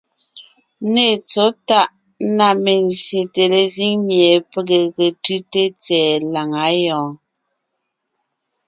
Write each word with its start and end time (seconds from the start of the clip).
Nê 0.93 1.07
tsɔ̌ 1.29 1.49
tàʼ 1.67 1.89
na 2.37 2.47
mezsyète 2.63 3.43
lezíŋ 3.53 3.93
mie 4.07 4.31
pege 4.51 4.79
ge 4.95 5.07
tʉ́te 5.23 5.63
tsɛ̀ɛ 5.81 6.13
làŋa 6.33 6.65
yɔɔn. 6.83 7.11